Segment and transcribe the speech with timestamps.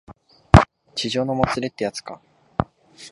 [0.95, 2.19] 痴情のもつれってやつか